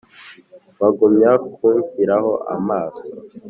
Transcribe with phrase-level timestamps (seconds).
[0.79, 3.03] Bagumya kunshyiraho amaso